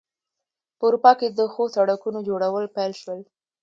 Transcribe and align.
په 0.77 0.83
اروپا 0.87 1.11
کې 1.19 1.27
د 1.29 1.39
ښو 1.53 1.63
سړکونو 1.75 2.19
جوړول 2.29 2.65
پیل 2.75 2.91
شول. 3.01 3.19